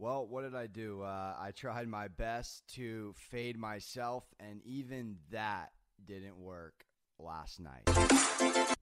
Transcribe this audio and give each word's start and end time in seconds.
Well, 0.00 0.26
what 0.26 0.44
did 0.44 0.54
I 0.54 0.66
do? 0.66 1.02
Uh, 1.02 1.34
I 1.38 1.50
tried 1.50 1.86
my 1.86 2.08
best 2.08 2.66
to 2.76 3.12
fade 3.18 3.58
myself, 3.58 4.24
and 4.40 4.62
even 4.64 5.16
that 5.30 5.72
didn't 6.02 6.38
work 6.38 6.86
last 7.18 7.60
night. 7.60 7.86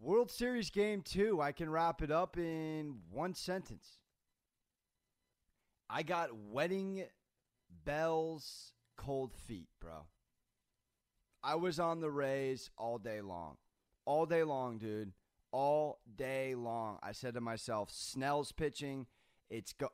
World 0.00 0.30
Series 0.30 0.70
game 0.70 1.02
two, 1.02 1.40
I 1.40 1.50
can 1.50 1.70
wrap 1.70 2.02
it 2.02 2.12
up 2.12 2.38
in 2.38 2.98
one 3.10 3.34
sentence. 3.34 3.98
I 5.90 6.04
got 6.04 6.36
wedding 6.36 7.02
bells, 7.84 8.74
cold 8.96 9.34
feet, 9.34 9.70
bro. 9.80 10.06
I 11.42 11.56
was 11.56 11.80
on 11.80 11.98
the 11.98 12.12
Rays 12.12 12.70
all 12.78 12.98
day 12.98 13.22
long. 13.22 13.56
All 14.04 14.24
day 14.24 14.44
long, 14.44 14.78
dude. 14.78 15.10
All 15.50 15.98
day 16.14 16.54
long. 16.54 17.00
I 17.02 17.10
said 17.10 17.34
to 17.34 17.40
myself, 17.40 17.90
Snell's 17.90 18.52
pitching. 18.52 19.08
It's 19.50 19.72
go- 19.72 19.90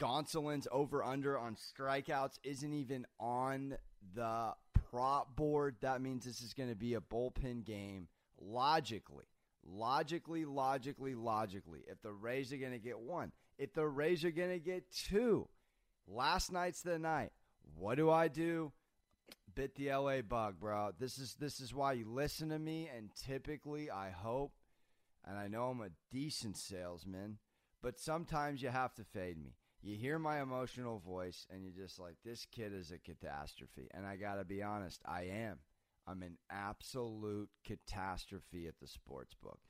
Gonsolin's 0.00 0.68
over 0.70 1.02
under 1.02 1.36
on 1.38 1.56
strikeouts 1.56 2.38
isn't 2.44 2.72
even 2.72 3.06
on 3.18 3.76
the 4.14 4.52
prop 4.90 5.34
board. 5.34 5.76
That 5.80 6.00
means 6.00 6.24
this 6.24 6.40
is 6.40 6.54
going 6.54 6.68
to 6.68 6.76
be 6.76 6.94
a 6.94 7.00
bullpen 7.00 7.64
game. 7.64 8.08
Logically, 8.40 9.24
logically, 9.66 10.44
logically, 10.44 11.14
logically, 11.14 11.80
if 11.88 12.00
the 12.02 12.12
Rays 12.12 12.52
are 12.52 12.58
going 12.58 12.72
to 12.72 12.78
get 12.78 12.98
one, 12.98 13.32
if 13.58 13.74
the 13.74 13.86
Rays 13.86 14.24
are 14.24 14.30
going 14.30 14.50
to 14.50 14.60
get 14.60 14.84
two, 14.92 15.48
last 16.06 16.52
night's 16.52 16.82
the 16.82 16.98
night. 16.98 17.32
What 17.76 17.96
do 17.96 18.10
I 18.10 18.28
do? 18.28 18.72
Bit 19.54 19.74
the 19.74 19.90
LA 19.90 20.22
bug, 20.22 20.60
bro. 20.60 20.92
This 20.98 21.18
is 21.18 21.34
this 21.40 21.60
is 21.60 21.74
why 21.74 21.94
you 21.94 22.08
listen 22.08 22.50
to 22.50 22.58
me, 22.58 22.88
and 22.96 23.10
typically 23.26 23.90
I 23.90 24.10
hope, 24.10 24.52
and 25.26 25.36
I 25.36 25.48
know 25.48 25.64
I'm 25.64 25.80
a 25.80 25.90
decent 26.12 26.56
salesman, 26.56 27.38
but 27.82 27.98
sometimes 27.98 28.62
you 28.62 28.68
have 28.68 28.94
to 28.94 29.04
fade 29.04 29.36
me 29.36 29.54
you 29.82 29.96
hear 29.96 30.18
my 30.18 30.40
emotional 30.40 30.98
voice 30.98 31.46
and 31.50 31.62
you're 31.62 31.84
just 31.84 31.98
like, 31.98 32.16
this 32.24 32.46
kid 32.50 32.72
is 32.72 32.90
a 32.90 32.98
catastrophe. 32.98 33.88
And 33.92 34.06
I 34.06 34.16
got 34.16 34.36
to 34.36 34.44
be 34.44 34.62
honest, 34.62 35.00
I 35.06 35.24
am. 35.24 35.58
I'm 36.06 36.22
an 36.22 36.38
absolute 36.50 37.50
catastrophe 37.64 38.66
at 38.66 38.74
the 38.80 38.86
sports 38.86 39.34
book. 39.42 39.60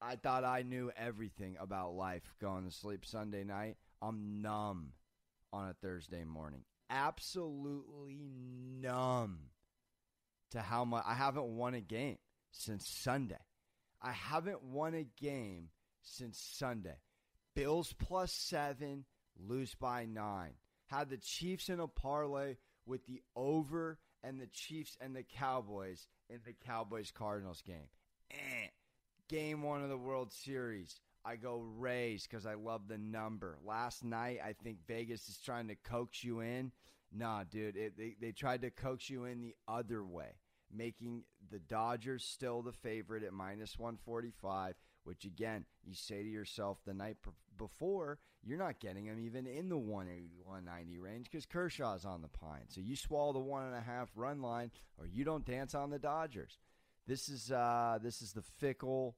I 0.00 0.16
thought 0.16 0.44
I 0.44 0.62
knew 0.62 0.90
everything 0.96 1.56
about 1.60 1.94
life 1.94 2.34
going 2.40 2.64
to 2.64 2.70
sleep 2.72 3.04
Sunday 3.04 3.44
night. 3.44 3.76
I'm 4.00 4.42
numb 4.42 4.94
on 5.52 5.68
a 5.68 5.74
Thursday 5.74 6.24
morning. 6.24 6.64
Absolutely 6.90 8.18
numb 8.80 9.38
to 10.50 10.60
how 10.60 10.84
much 10.84 11.04
I 11.06 11.14
haven't 11.14 11.46
won 11.46 11.74
a 11.74 11.80
game 11.80 12.18
since 12.50 12.88
Sunday. 12.88 13.38
I 14.02 14.12
haven't 14.12 14.62
won 14.62 14.94
a 14.94 15.06
game 15.20 15.68
since 16.02 16.38
Sunday. 16.38 16.96
Bills 17.54 17.94
plus 17.98 18.32
seven, 18.32 19.04
lose 19.38 19.74
by 19.74 20.04
nine. 20.04 20.52
Had 20.86 21.10
the 21.10 21.16
Chiefs 21.16 21.68
in 21.68 21.80
a 21.80 21.86
parlay 21.86 22.56
with 22.86 23.06
the 23.06 23.22
over 23.34 23.98
and 24.22 24.40
the 24.40 24.46
Chiefs 24.46 24.96
and 25.00 25.14
the 25.14 25.22
Cowboys 25.22 26.06
in 26.28 26.40
the 26.44 26.54
Cowboys 26.66 27.10
Cardinals 27.10 27.62
game. 27.62 27.88
Eh. 28.30 28.68
Game 29.28 29.62
one 29.62 29.82
of 29.82 29.88
the 29.88 29.96
World 29.96 30.32
Series. 30.32 31.00
I 31.24 31.36
go 31.36 31.64
Rays 31.78 32.26
because 32.26 32.46
I 32.46 32.54
love 32.54 32.88
the 32.88 32.98
number. 32.98 33.58
Last 33.64 34.04
night, 34.04 34.40
I 34.44 34.54
think 34.54 34.78
Vegas 34.86 35.28
is 35.28 35.38
trying 35.38 35.68
to 35.68 35.76
coax 35.76 36.24
you 36.24 36.40
in. 36.40 36.72
Nah, 37.12 37.44
dude, 37.44 37.76
it, 37.76 37.96
they, 37.96 38.16
they 38.20 38.32
tried 38.32 38.62
to 38.62 38.70
coax 38.70 39.08
you 39.08 39.24
in 39.24 39.40
the 39.40 39.54
other 39.68 40.04
way, 40.04 40.34
making 40.72 41.24
the 41.50 41.58
Dodgers 41.58 42.24
still 42.24 42.62
the 42.62 42.72
favorite 42.72 43.24
at 43.24 43.32
minus 43.32 43.78
145 43.78 44.74
which 45.04 45.24
again, 45.24 45.64
you 45.84 45.94
say 45.94 46.22
to 46.22 46.28
yourself 46.28 46.78
the 46.86 46.94
night 46.94 47.16
before, 47.58 48.18
you're 48.42 48.58
not 48.58 48.80
getting 48.80 49.06
them 49.06 49.18
even 49.20 49.46
in 49.46 49.68
the 49.68 49.76
190 49.76 50.98
range 50.98 51.28
because 51.30 51.46
Kershaw's 51.46 52.04
on 52.04 52.22
the 52.22 52.28
pine. 52.28 52.66
So 52.68 52.80
you 52.80 52.96
swallow 52.96 53.32
the 53.32 53.38
one 53.38 53.64
and 53.64 53.74
a 53.74 53.80
half 53.80 54.10
run 54.14 54.42
line, 54.42 54.70
or 54.98 55.06
you 55.06 55.24
don't 55.24 55.44
dance 55.44 55.74
on 55.74 55.90
the 55.90 55.98
Dodgers. 55.98 56.58
This 57.06 57.28
is 57.28 57.50
uh, 57.50 57.98
this 58.02 58.22
is 58.22 58.32
the 58.32 58.42
fickle, 58.42 59.16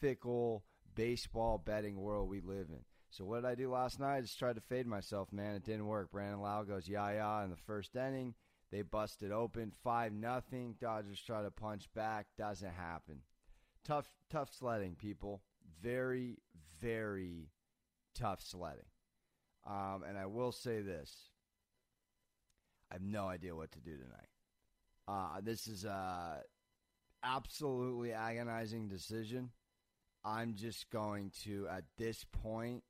fickle 0.00 0.64
baseball 0.94 1.60
betting 1.64 1.96
world 1.96 2.28
we 2.28 2.40
live 2.40 2.68
in. 2.70 2.84
So 3.10 3.24
what 3.24 3.42
did 3.42 3.48
I 3.48 3.54
do 3.54 3.70
last 3.70 4.00
night? 4.00 4.16
I 4.16 4.20
just 4.20 4.38
tried 4.38 4.56
to 4.56 4.60
fade 4.60 4.86
myself, 4.86 5.32
man. 5.32 5.54
It 5.54 5.64
didn't 5.64 5.86
work. 5.86 6.10
Brandon 6.10 6.40
Lowe 6.40 6.64
goes 6.66 6.88
yah 6.88 7.10
yah 7.10 7.44
in 7.44 7.50
the 7.50 7.56
first 7.56 7.94
inning. 7.94 8.34
They 8.74 8.82
busted 8.82 9.30
open 9.30 9.70
five 9.84 10.12
nothing. 10.12 10.74
Dodgers 10.80 11.22
try 11.24 11.42
to 11.42 11.50
punch 11.52 11.86
back. 11.94 12.26
Doesn't 12.36 12.72
happen 12.72 13.20
tough 13.84 14.10
tough 14.30 14.50
sledding, 14.52 14.96
people. 14.96 15.42
Very 15.80 16.38
very 16.80 17.50
tough 18.16 18.40
sledding. 18.42 18.86
Um, 19.64 20.02
and 20.08 20.18
I 20.18 20.26
will 20.26 20.50
say 20.50 20.80
this: 20.80 21.14
I 22.90 22.94
have 22.94 23.02
no 23.02 23.28
idea 23.28 23.54
what 23.54 23.70
to 23.72 23.80
do 23.80 23.92
tonight. 23.92 24.28
Uh, 25.06 25.40
this 25.40 25.68
is 25.68 25.84
a 25.84 26.42
absolutely 27.22 28.12
agonizing 28.12 28.88
decision. 28.88 29.50
I'm 30.24 30.56
just 30.56 30.90
going 30.90 31.30
to, 31.44 31.68
at 31.70 31.84
this 31.96 32.24
point, 32.42 32.82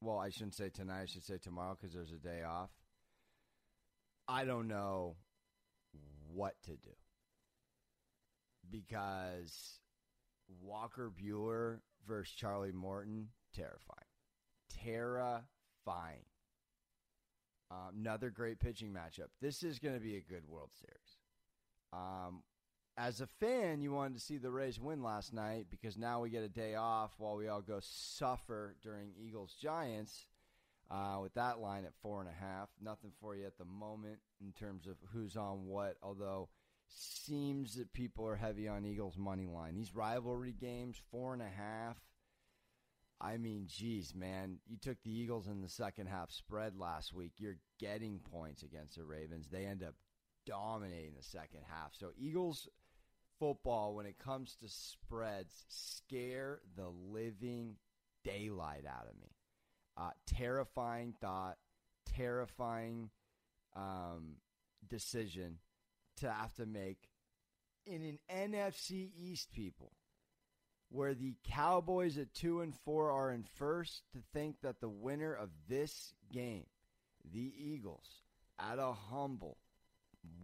well, 0.00 0.18
I 0.18 0.30
shouldn't 0.30 0.54
say 0.54 0.70
tonight. 0.70 1.02
I 1.02 1.06
should 1.06 1.24
say 1.24 1.36
tomorrow 1.36 1.76
because 1.78 1.94
there's 1.94 2.12
a 2.12 2.16
day 2.16 2.42
off. 2.42 2.70
I 4.28 4.44
don't 4.44 4.68
know 4.68 5.16
what 6.32 6.54
to 6.64 6.72
do 6.72 6.90
because 8.70 9.80
Walker 10.62 11.10
Buehler 11.10 11.78
versus 12.06 12.34
Charlie 12.34 12.72
Morton, 12.72 13.28
terrifying. 13.54 14.04
Terrifying. 14.84 16.24
Um, 17.70 17.96
another 17.98 18.30
great 18.30 18.60
pitching 18.60 18.92
matchup. 18.92 19.28
This 19.40 19.62
is 19.62 19.78
going 19.78 19.94
to 19.94 20.00
be 20.00 20.16
a 20.16 20.20
good 20.20 20.46
World 20.46 20.70
Series. 20.78 21.18
Um, 21.92 22.42
as 22.96 23.20
a 23.20 23.26
fan, 23.26 23.80
you 23.80 23.92
wanted 23.92 24.14
to 24.14 24.24
see 24.24 24.38
the 24.38 24.50
Rays 24.50 24.80
win 24.80 25.02
last 25.02 25.32
night 25.32 25.66
because 25.70 25.96
now 25.96 26.20
we 26.20 26.30
get 26.30 26.42
a 26.42 26.48
day 26.48 26.74
off 26.74 27.12
while 27.18 27.36
we 27.36 27.48
all 27.48 27.60
go 27.62 27.78
suffer 27.80 28.74
during 28.82 29.12
Eagles 29.18 29.54
Giants. 29.60 30.26
Uh, 30.90 31.18
with 31.20 31.34
that 31.34 31.58
line 31.58 31.84
at 31.84 31.92
four 32.00 32.20
and 32.20 32.30
a 32.30 32.44
half, 32.44 32.68
nothing 32.82 33.12
for 33.20 33.36
you 33.36 33.44
at 33.44 33.58
the 33.58 33.64
moment 33.64 34.18
in 34.40 34.52
terms 34.52 34.86
of 34.86 34.96
who's 35.12 35.36
on 35.36 35.66
what. 35.66 35.96
Although 36.02 36.48
seems 36.88 37.74
that 37.74 37.92
people 37.92 38.26
are 38.26 38.36
heavy 38.36 38.68
on 38.68 38.84
Eagles 38.84 39.18
money 39.18 39.46
line. 39.46 39.74
These 39.74 39.94
rivalry 39.94 40.52
games, 40.52 41.00
four 41.10 41.32
and 41.34 41.42
a 41.42 41.48
half. 41.48 41.98
I 43.20 43.36
mean, 43.36 43.66
geez, 43.66 44.14
man, 44.14 44.58
you 44.66 44.76
took 44.76 45.02
the 45.02 45.10
Eagles 45.10 45.48
in 45.48 45.60
the 45.60 45.68
second 45.68 46.06
half 46.06 46.30
spread 46.30 46.78
last 46.78 47.12
week. 47.12 47.32
You're 47.36 47.58
getting 47.80 48.20
points 48.20 48.62
against 48.62 48.96
the 48.96 49.04
Ravens. 49.04 49.48
They 49.48 49.66
end 49.66 49.82
up 49.82 49.94
dominating 50.46 51.14
the 51.16 51.22
second 51.22 51.62
half. 51.68 51.94
So 51.94 52.10
Eagles 52.16 52.68
football, 53.38 53.94
when 53.94 54.06
it 54.06 54.18
comes 54.18 54.56
to 54.62 54.68
spreads, 54.68 55.64
scare 55.68 56.60
the 56.76 56.88
living 56.88 57.76
daylight 58.24 58.84
out 58.86 59.08
of 59.10 59.20
me. 59.20 59.30
Uh, 60.00 60.10
terrifying 60.26 61.12
thought, 61.20 61.56
terrifying 62.06 63.10
um, 63.74 64.36
decision 64.88 65.58
to 66.18 66.30
have 66.30 66.54
to 66.54 66.66
make 66.66 67.08
in 67.84 68.02
an 68.02 68.18
NFC 68.30 69.10
East, 69.18 69.50
people, 69.52 69.92
where 70.90 71.14
the 71.14 71.34
Cowboys 71.44 72.18
at 72.18 72.32
two 72.34 72.60
and 72.60 72.74
four 72.84 73.10
are 73.10 73.32
in 73.32 73.44
first, 73.56 74.02
to 74.12 74.18
think 74.32 74.60
that 74.62 74.80
the 74.80 74.88
winner 74.88 75.32
of 75.32 75.48
this 75.68 76.12
game, 76.32 76.66
the 77.32 77.52
Eagles, 77.58 78.22
at 78.58 78.78
a 78.78 78.92
humble 78.92 79.58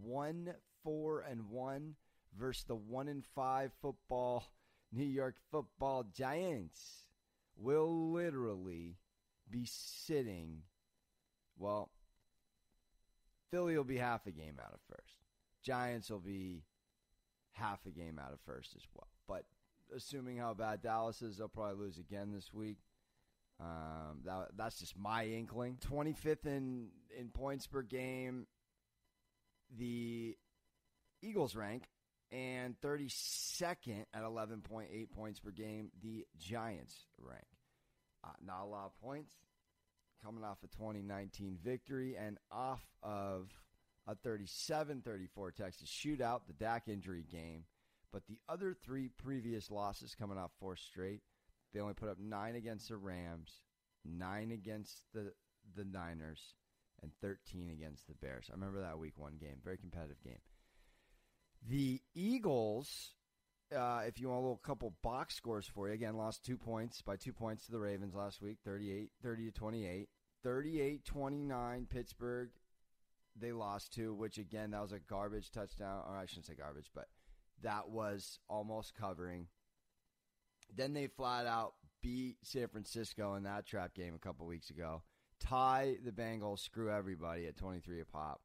one 0.01 0.53
four 0.83 1.21
and 1.21 1.49
one 1.49 1.95
versus 2.37 2.63
the 2.65 2.75
one 2.75 3.07
and 3.07 3.23
five 3.35 3.71
football 3.81 4.43
New 4.91 5.05
York 5.05 5.35
Football 5.51 6.05
Giants, 6.13 7.05
will 7.57 8.11
literally 8.11 8.94
sitting. 9.65 10.63
Well, 11.57 11.89
Philly 13.51 13.77
will 13.77 13.83
be 13.83 13.97
half 13.97 14.27
a 14.27 14.31
game 14.31 14.59
out 14.61 14.73
of 14.73 14.79
first. 14.89 15.15
Giants 15.63 16.09
will 16.09 16.19
be 16.19 16.63
half 17.53 17.85
a 17.85 17.89
game 17.89 18.19
out 18.19 18.33
of 18.33 18.39
first 18.41 18.75
as 18.75 18.83
well. 18.93 19.07
But 19.27 19.45
assuming 19.95 20.37
how 20.37 20.53
bad 20.53 20.81
Dallas 20.81 21.21
is, 21.21 21.37
they'll 21.37 21.47
probably 21.47 21.85
lose 21.85 21.97
again 21.97 22.31
this 22.33 22.53
week. 22.53 22.77
Um, 23.59 24.19
that, 24.25 24.49
that's 24.57 24.79
just 24.79 24.97
my 24.97 25.25
inkling. 25.25 25.77
25th 25.89 26.45
in, 26.45 26.89
in 27.17 27.29
points 27.29 27.67
per 27.67 27.81
game, 27.81 28.47
the 29.77 30.35
Eagles 31.21 31.55
rank, 31.55 31.83
and 32.31 32.75
32nd 32.81 34.05
at 34.13 34.23
11.8 34.23 35.11
points 35.11 35.39
per 35.39 35.51
game, 35.51 35.91
the 36.03 36.25
Giants 36.37 37.05
rank. 37.19 37.45
Uh, 38.23 38.29
not 38.45 38.63
a 38.63 38.65
lot 38.65 38.85
of 38.87 39.01
points. 39.01 39.31
Coming 40.23 40.43
off 40.43 40.57
a 40.63 40.67
2019 40.67 41.57
victory 41.63 42.15
and 42.17 42.37
off 42.51 42.83
of 43.03 43.49
a 44.07 44.15
37 44.15 45.01
34 45.01 45.51
Texas 45.51 45.89
shootout, 45.89 46.41
the 46.47 46.53
Dak 46.53 46.87
injury 46.87 47.25
game. 47.29 47.65
But 48.11 48.23
the 48.27 48.39
other 48.47 48.73
three 48.73 49.09
previous 49.09 49.69
losses 49.69 50.15
coming 50.15 50.37
off 50.37 50.51
four 50.59 50.75
straight, 50.77 51.21
they 51.73 51.79
only 51.79 51.93
put 51.95 52.09
up 52.09 52.17
nine 52.19 52.55
against 52.55 52.87
the 52.89 52.95
Rams, 52.95 53.51
nine 54.05 54.51
against 54.51 55.03
the 55.13 55.33
the 55.75 55.83
Niners, 55.83 56.53
and 57.01 57.11
13 57.21 57.69
against 57.71 58.07
the 58.07 58.13
Bears. 58.13 58.47
I 58.49 58.53
remember 58.53 58.81
that 58.81 58.99
Week 58.99 59.17
One 59.17 59.37
game, 59.39 59.57
very 59.63 59.77
competitive 59.77 60.21
game. 60.23 60.39
The 61.67 62.01
Eagles, 62.13 63.11
uh, 63.75 64.01
if 64.05 64.19
you 64.19 64.29
want 64.29 64.39
a 64.39 64.41
little 64.41 64.57
couple 64.57 64.93
box 65.01 65.35
scores 65.35 65.67
for 65.67 65.87
you, 65.87 65.93
again 65.93 66.17
lost 66.17 66.43
two 66.43 66.57
points 66.57 67.01
by 67.01 67.15
two 67.15 67.33
points 67.33 67.65
to 67.65 67.71
the 67.71 67.79
Ravens 67.79 68.15
last 68.15 68.41
week, 68.41 68.57
38 68.65 69.11
30 69.23 69.45
to 69.45 69.51
28. 69.51 70.09
38 70.43 71.05
29 71.05 71.87
Pittsburgh 71.89 72.49
they 73.37 73.51
lost 73.51 73.93
to, 73.95 74.13
which 74.13 74.37
again, 74.37 74.71
that 74.71 74.81
was 74.81 74.91
a 74.91 74.99
garbage 74.99 75.51
touchdown. 75.51 76.03
Or 76.07 76.15
I 76.15 76.25
shouldn't 76.25 76.45
say 76.45 76.55
garbage, 76.55 76.91
but 76.93 77.07
that 77.63 77.89
was 77.89 78.39
almost 78.47 78.95
covering. 78.95 79.47
Then 80.73 80.93
they 80.93 81.07
flat 81.07 81.45
out 81.45 81.73
beat 82.01 82.37
San 82.43 82.67
Francisco 82.67 83.33
in 83.33 83.43
that 83.43 83.65
trap 83.65 83.95
game 83.95 84.13
a 84.13 84.19
couple 84.19 84.45
weeks 84.45 84.69
ago, 84.69 85.01
tie 85.39 85.95
the 86.03 86.11
Bengals, 86.11 86.59
screw 86.59 86.91
everybody 86.91 87.47
at 87.47 87.57
23 87.57 88.01
a 88.01 88.05
pop, 88.05 88.41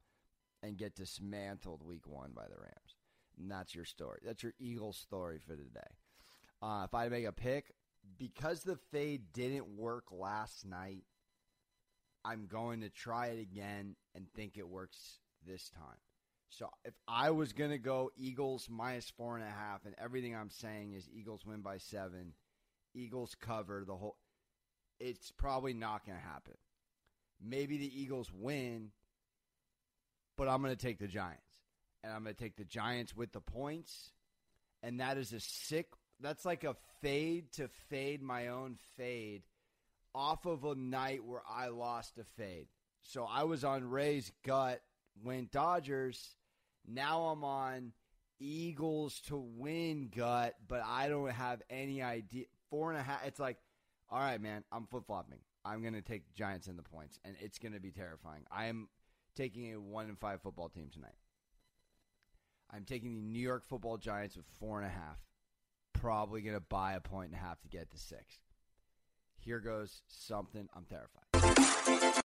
and 0.63 0.79
get 0.79 0.97
dismantled 0.97 1.83
week 1.87 2.07
one 2.07 2.33
by 2.35 2.45
the 2.45 2.59
Rams. 2.59 3.00
And 3.41 3.51
that's 3.51 3.75
your 3.75 3.85
story. 3.85 4.21
That's 4.25 4.43
your 4.43 4.55
Eagles 4.59 4.99
story 4.99 5.39
for 5.39 5.57
today. 5.57 5.81
Uh, 6.63 6.83
if 6.85 6.95
I 6.95 7.09
make 7.09 7.25
a 7.25 7.33
pick, 7.33 7.73
because 8.19 8.63
the 8.63 8.77
fade 8.93 9.33
didn't 9.33 9.77
work 9.77 10.07
last 10.13 10.67
night, 10.67 11.05
I'm 12.25 12.47
going 12.47 12.83
to 12.83 12.91
try 12.91 13.29
it 13.29 13.41
again 13.41 13.97
and 14.15 14.27
think 14.35 14.59
it 14.59 14.69
works 14.69 15.21
this 15.47 15.71
time. 15.71 15.97
So 16.51 16.69
if 16.85 16.95
I 17.09 17.31
was 17.31 17.53
going 17.53 17.71
to 17.71 17.79
go 17.79 18.11
Eagles 18.17 18.69
minus 18.69 19.09
four 19.09 19.37
and 19.37 19.45
a 19.45 19.51
half, 19.51 19.87
and 19.87 19.95
everything 19.99 20.37
I'm 20.37 20.51
saying 20.51 20.93
is 20.93 21.09
Eagles 21.09 21.47
win 21.47 21.61
by 21.63 21.79
seven, 21.79 22.35
Eagles 22.93 23.35
cover 23.41 23.85
the 23.87 23.95
whole, 23.95 24.17
it's 24.99 25.31
probably 25.31 25.73
not 25.73 26.05
going 26.05 26.19
to 26.19 26.25
happen. 26.25 26.55
Maybe 27.43 27.79
the 27.79 28.01
Eagles 28.01 28.31
win, 28.35 28.91
but 30.37 30.49
I'm 30.49 30.61
going 30.61 30.77
to 30.77 30.87
take 30.87 30.99
the 30.99 31.07
Giants. 31.07 31.50
And 32.03 32.13
I'm 32.13 32.23
going 32.23 32.35
to 32.35 32.43
take 32.43 32.57
the 32.57 32.65
Giants 32.65 33.15
with 33.15 33.33
the 33.33 33.41
points. 33.41 34.11
And 34.83 35.01
that 35.01 35.19
is 35.19 35.33
a 35.33 35.41
sick, 35.41 35.89
that's 36.21 36.45
like 36.45 36.65
a 36.65 36.77
fade 37.03 37.53
to 37.53 37.69
fade 37.89 38.23
my 38.23 38.49
own 38.49 38.77
fade 38.97 39.43
off 40.15 40.47
of 40.47 40.65
a 40.65 40.75
night 40.75 41.25
where 41.25 41.43
I 41.49 41.69
lost 41.69 42.19
a 42.19 42.25
fade. 42.25 42.69
So 43.03 43.25
I 43.25 43.45
was 43.45 43.65
on 43.65 43.89
Ray's 43.89 44.33
gut, 44.45 44.81
went 45.23 45.51
Dodgers. 45.51 46.35
Now 46.87 47.25
I'm 47.25 47.45
on 47.45 47.93
Eagles 48.39 49.21
to 49.27 49.37
win 49.37 50.11
gut, 50.15 50.55
but 50.67 50.83
I 50.85 51.09
don't 51.09 51.31
have 51.31 51.63
any 51.69 52.03
idea. 52.03 52.47
Four 52.71 52.91
and 52.91 52.99
a 52.99 53.03
half. 53.03 53.27
It's 53.27 53.41
like, 53.41 53.59
all 54.09 54.19
right, 54.19 54.41
man, 54.41 54.65
I'm 54.73 54.87
flip 54.87 55.05
flopping. 55.07 55.39
I'm 55.65 55.83
going 55.83 55.95
to 55.95 56.03
take 56.03 56.35
Giants 56.35 56.69
in 56.69 56.77
the 56.77 56.83
points, 56.83 57.19
and 57.25 57.37
it's 57.41 57.59
going 57.59 57.73
to 57.73 57.81
be 57.81 57.91
terrifying. 57.91 58.43
I 58.51 58.67
am 58.67 58.89
taking 59.37 59.73
a 59.75 59.81
one 59.81 60.07
and 60.07 60.19
five 60.19 60.41
football 60.43 60.69
team 60.69 60.89
tonight. 60.93 61.15
I'm 62.73 62.85
taking 62.85 63.15
the 63.15 63.21
New 63.21 63.41
York 63.41 63.65
Football 63.65 63.99
Giants 63.99 64.37
with 64.37 64.47
four 64.59 64.79
and 64.79 64.87
a 64.87 64.91
half. 64.91 65.19
Probably 65.93 66.41
going 66.41 66.57
to 66.57 66.61
buy 66.61 66.93
a 66.95 67.01
point 67.01 67.31
and 67.33 67.35
a 67.35 67.43
half 67.43 67.61
to 67.63 67.69
get 67.69 67.91
to 67.91 67.99
six. 67.99 68.41
Here 69.39 69.61
goes 69.61 70.03
something 70.07 70.69
I'm 70.75 70.85
terrified. 70.85 72.11